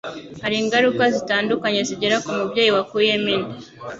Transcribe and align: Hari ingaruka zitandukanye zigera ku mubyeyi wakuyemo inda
Hari 0.43 0.55
ingaruka 0.63 1.03
zitandukanye 1.15 1.79
zigera 1.89 2.17
ku 2.23 2.29
mubyeyi 2.37 2.71
wakuyemo 2.75 3.29
inda 3.35 3.55